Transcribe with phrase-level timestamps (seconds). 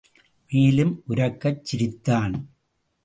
[0.49, 2.35] மேலும் உரக்கச் சிரித்தான்.